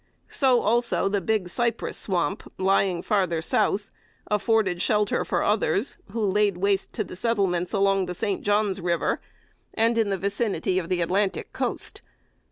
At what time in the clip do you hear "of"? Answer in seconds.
10.79-10.89